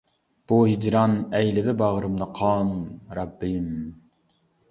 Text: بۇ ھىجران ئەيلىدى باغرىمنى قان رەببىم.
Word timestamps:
بۇ 0.51 0.55
ھىجران 0.69 1.11
ئەيلىدى 1.39 1.75
باغرىمنى 1.83 2.27
قان 2.39 2.73
رەببىم. 3.19 3.71